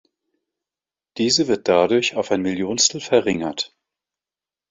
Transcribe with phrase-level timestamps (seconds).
[1.17, 3.75] Diese wird dadurch auf ein Millionstel verringert.